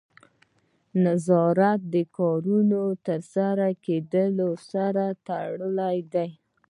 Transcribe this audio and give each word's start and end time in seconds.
نظارت 1.05 1.79
د 1.93 1.95
کارونو 2.17 2.81
د 2.93 2.95
ترسره 3.07 3.67
کیدو 3.85 4.49
سره 4.69 5.05
تړلی 5.27 5.97
دی. 6.13 6.29